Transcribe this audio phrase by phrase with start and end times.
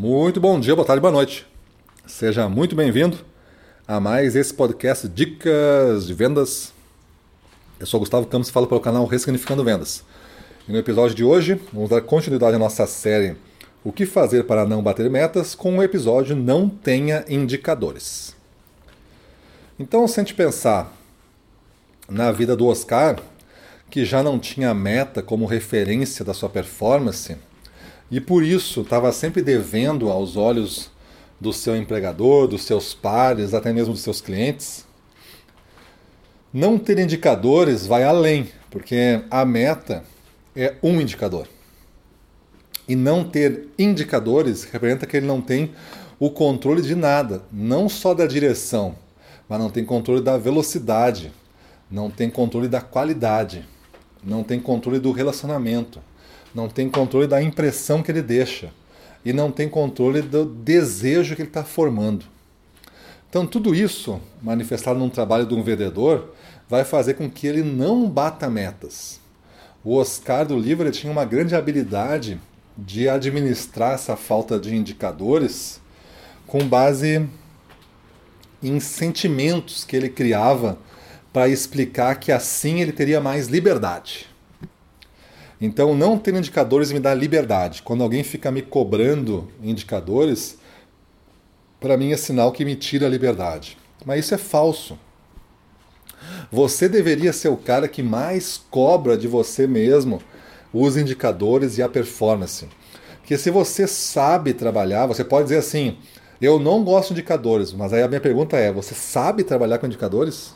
[0.00, 1.44] Muito bom dia, boa tarde, boa noite.
[2.06, 3.18] Seja muito bem-vindo
[3.84, 6.72] a mais esse podcast Dicas de Vendas.
[7.80, 10.04] Eu sou Gustavo Campos falo pelo canal Ressignificando Vendas.
[10.68, 13.34] E no episódio de hoje, vamos dar continuidade à nossa série
[13.82, 18.36] O que fazer para não bater metas com o episódio Não tenha indicadores.
[19.80, 20.96] Então, se a gente pensar
[22.08, 23.18] na vida do Oscar,
[23.90, 27.36] que já não tinha meta como referência da sua performance,
[28.10, 30.90] e por isso estava sempre devendo aos olhos
[31.40, 34.86] do seu empregador, dos seus pares, até mesmo dos seus clientes.
[36.52, 40.02] Não ter indicadores vai além, porque a meta
[40.56, 41.46] é um indicador.
[42.88, 45.72] E não ter indicadores representa que ele não tem
[46.18, 48.96] o controle de nada, não só da direção,
[49.48, 51.30] mas não tem controle da velocidade,
[51.90, 53.64] não tem controle da qualidade,
[54.24, 56.00] não tem controle do relacionamento,
[56.54, 58.70] não tem controle da impressão que ele deixa
[59.24, 62.24] e não tem controle do desejo que ele está formando.
[63.28, 66.32] Então, tudo isso, manifestado num trabalho de um vendedor,
[66.68, 69.20] vai fazer com que ele não bata metas.
[69.84, 72.40] O Oscar do livro ele tinha uma grande habilidade
[72.76, 75.80] de administrar essa falta de indicadores
[76.46, 77.28] com base
[78.62, 80.78] em sentimentos que ele criava
[81.32, 84.26] para explicar que assim ele teria mais liberdade.
[85.60, 87.82] Então, não ter indicadores me dá liberdade.
[87.82, 90.58] Quando alguém fica me cobrando indicadores,
[91.80, 93.76] para mim é sinal que me tira a liberdade.
[94.04, 94.98] Mas isso é falso.
[96.50, 100.20] Você deveria ser o cara que mais cobra de você mesmo
[100.72, 102.68] os indicadores e a performance.
[103.18, 105.98] Porque se você sabe trabalhar, você pode dizer assim:
[106.40, 109.86] eu não gosto de indicadores, mas aí a minha pergunta é: você sabe trabalhar com
[109.86, 110.54] indicadores?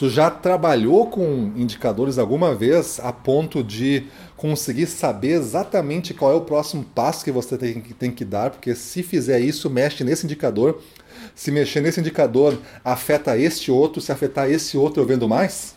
[0.00, 6.34] Tu já trabalhou com indicadores alguma vez a ponto de conseguir saber exatamente qual é
[6.34, 8.48] o próximo passo que você tem, tem que dar?
[8.48, 10.80] Porque se fizer isso, mexe nesse indicador.
[11.34, 14.00] Se mexer nesse indicador, afeta este outro.
[14.00, 15.74] Se afetar esse outro, eu vendo mais?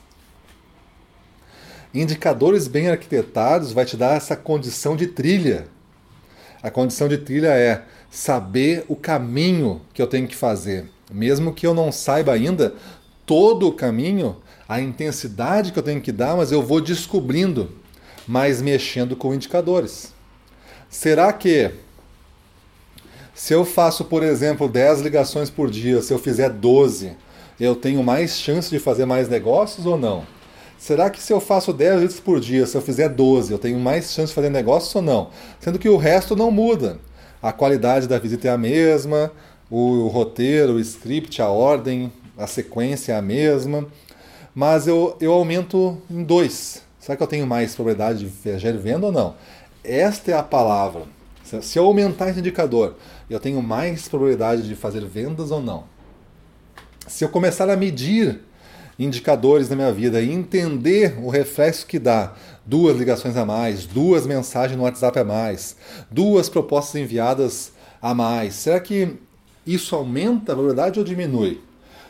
[1.93, 5.67] Indicadores bem arquitetados vai te dar essa condição de trilha.
[6.61, 10.89] A condição de trilha é saber o caminho que eu tenho que fazer.
[11.11, 12.73] Mesmo que eu não saiba ainda,
[13.25, 17.71] todo o caminho, a intensidade que eu tenho que dar, mas eu vou descobrindo,
[18.27, 20.13] mas mexendo com indicadores.
[20.89, 21.71] Será que
[23.33, 27.13] se eu faço, por exemplo, 10 ligações por dia, se eu fizer 12,
[27.59, 30.23] eu tenho mais chance de fazer mais negócios ou não?
[30.77, 33.79] Será que se eu faço 10 litros por dia, se eu fizer 12, eu tenho
[33.79, 35.29] mais chance de fazer negócios ou não?
[35.59, 36.99] Sendo que o resto não muda.
[37.41, 39.31] A qualidade da visita é a mesma,
[39.69, 42.11] o roteiro, o script, a ordem,
[42.43, 43.87] a sequência é a mesma,
[44.53, 46.83] mas eu, eu aumento em dois.
[46.99, 49.35] Será que eu tenho mais probabilidade de viajar venda ou não?
[49.83, 51.03] Esta é a palavra.
[51.61, 52.95] Se eu aumentar esse indicador,
[53.29, 55.85] eu tenho mais probabilidade de fazer vendas ou não?
[57.07, 58.39] Se eu começar a medir
[58.97, 62.33] indicadores na minha vida e entender o reflexo que dá
[62.65, 65.75] duas ligações a mais, duas mensagens no WhatsApp a mais,
[66.09, 67.71] duas propostas enviadas
[68.01, 69.15] a mais, será que
[69.65, 71.61] isso aumenta a probabilidade ou diminui?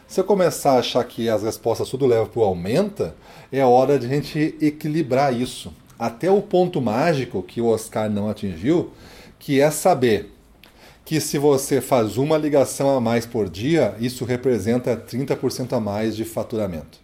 [0.08, 3.16] Se eu começar a achar que as respostas tudo leva para o aumenta,
[3.52, 5.74] é hora de a gente equilibrar isso.
[5.98, 8.92] Até o ponto mágico que o Oscar não atingiu,
[9.40, 10.32] que é saber
[11.06, 16.16] que se você faz uma ligação a mais por dia, isso representa 30% a mais
[16.16, 17.00] de faturamento.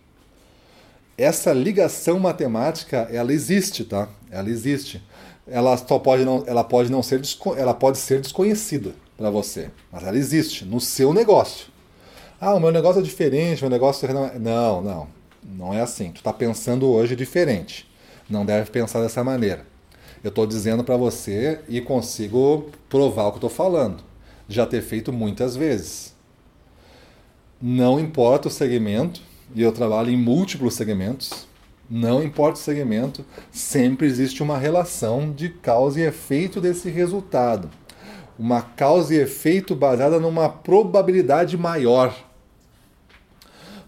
[1.18, 4.08] Essa ligação matemática, ela existe, tá?
[4.32, 5.04] Ela existe.
[5.46, 7.22] Ela só pode não, ela pode não ser,
[7.58, 11.68] ela pode ser desconhecida para você, mas ela existe no seu negócio.
[12.42, 14.40] Ah, o meu negócio é diferente, meu negócio é...
[14.40, 15.08] Não, não.
[15.44, 16.12] Não é assim.
[16.12, 17.86] Tu está pensando hoje diferente.
[18.30, 19.66] Não deve pensar dessa maneira.
[20.24, 24.02] Eu estou dizendo para você e consigo provar o que estou falando.
[24.48, 26.16] Já ter feito muitas vezes.
[27.62, 29.22] Não importa o segmento,
[29.54, 31.46] e eu trabalho em múltiplos segmentos,
[31.90, 37.70] não importa o segmento, sempre existe uma relação de causa e efeito desse resultado.
[38.38, 42.29] Uma causa e efeito baseada numa probabilidade maior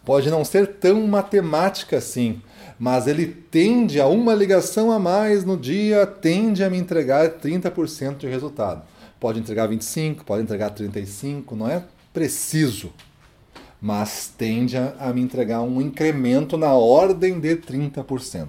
[0.05, 2.41] pode não ser tão matemática assim,
[2.79, 8.17] mas ele tende a uma ligação a mais no dia, tende a me entregar 30%
[8.17, 8.83] de resultado.
[9.19, 12.91] Pode entregar 25, pode entregar 35, não é preciso,
[13.79, 18.47] mas tende a, me entregar um incremento na ordem de 30%.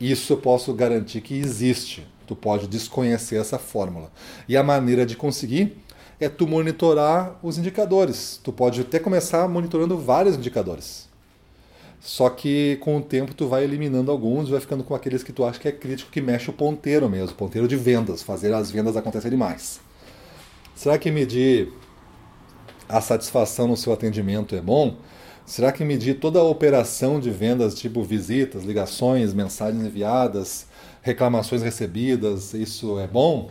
[0.00, 2.06] Isso eu posso garantir que existe.
[2.26, 4.10] Tu pode desconhecer essa fórmula.
[4.48, 5.76] E a maneira de conseguir
[6.24, 8.40] é tu monitorar os indicadores.
[8.42, 11.08] Tu pode até começar monitorando vários indicadores.
[12.00, 15.32] Só que com o tempo tu vai eliminando alguns e vai ficando com aqueles que
[15.32, 18.70] tu acha que é crítico, que mexe o ponteiro mesmo, ponteiro de vendas, fazer as
[18.70, 19.80] vendas acontecerem mais.
[20.74, 21.72] Será que medir
[22.88, 24.96] a satisfação no seu atendimento é bom?
[25.46, 30.66] Será que medir toda a operação de vendas, tipo visitas, ligações, mensagens enviadas,
[31.02, 33.50] reclamações recebidas, isso é bom?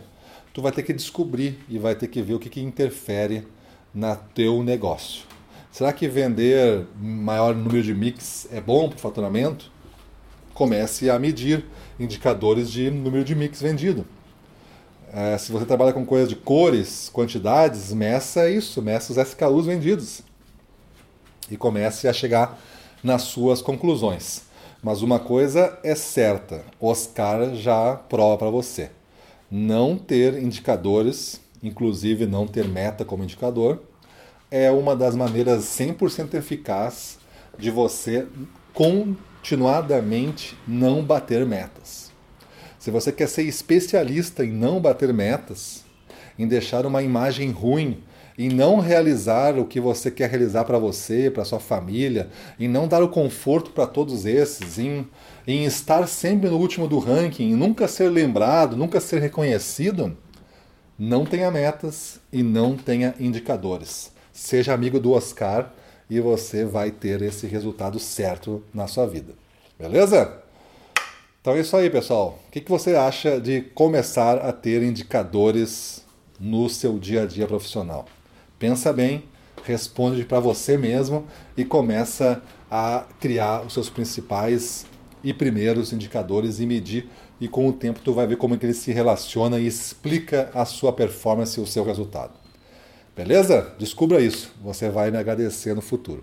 [0.52, 3.46] Tu vai ter que descobrir e vai ter que ver o que, que interfere
[3.94, 5.24] na teu negócio.
[5.70, 9.72] Será que vender maior número de mix é bom para o faturamento?
[10.52, 11.64] Comece a medir
[11.98, 14.04] indicadores de número de mix vendido.
[15.10, 20.20] É, se você trabalha com coisas de cores, quantidades, meça isso, meça os SKUs vendidos.
[21.50, 22.58] E comece a chegar
[23.02, 24.42] nas suas conclusões.
[24.82, 28.90] Mas uma coisa é certa, Oscar já prova para você.
[29.54, 33.82] Não ter indicadores, inclusive não ter meta como indicador,
[34.50, 37.18] é uma das maneiras 100% eficaz
[37.58, 38.26] de você
[38.72, 42.10] continuadamente não bater metas.
[42.78, 45.84] Se você quer ser especialista em não bater metas,
[46.38, 48.02] em deixar uma imagem ruim,
[48.38, 52.88] em não realizar o que você quer realizar para você, para sua família, em não
[52.88, 55.06] dar o conforto para todos esses, em,
[55.46, 60.16] em estar sempre no último do ranking, nunca ser lembrado, nunca ser reconhecido,
[60.98, 64.12] não tenha metas e não tenha indicadores.
[64.32, 65.72] Seja amigo do Oscar
[66.08, 69.34] e você vai ter esse resultado certo na sua vida.
[69.78, 70.42] Beleza?
[71.40, 72.38] Então é isso aí, pessoal.
[72.46, 76.04] O que você acha de começar a ter indicadores
[76.38, 78.06] no seu dia a dia profissional?
[78.62, 79.24] Pensa bem,
[79.64, 81.26] responde para você mesmo
[81.56, 84.86] e começa a criar os seus principais
[85.24, 87.10] e primeiros indicadores e medir
[87.40, 90.48] e com o tempo tu vai ver como é que ele se relaciona e explica
[90.54, 92.34] a sua performance e o seu resultado.
[93.16, 93.74] Beleza?
[93.80, 96.22] Descubra isso, você vai me agradecer no futuro.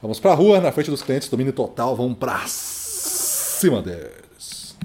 [0.00, 4.59] Vamos para a rua, na frente dos clientes, domínio total, vamos para cima deles.